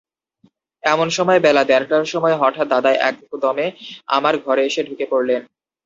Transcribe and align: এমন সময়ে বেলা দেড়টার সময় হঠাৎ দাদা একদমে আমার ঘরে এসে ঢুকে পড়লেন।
এমন 0.83 1.07
সময়ে 1.09 1.39
বেলা 1.39 1.63
দেড়টার 1.63 2.05
সময় 2.05 2.35
হঠাৎ 2.37 2.67
দাদা 2.67 2.91
একদমে 3.09 3.65
আমার 4.07 4.33
ঘরে 4.45 4.61
এসে 4.65 4.81
ঢুকে 4.83 5.05
পড়লেন। 5.11 5.41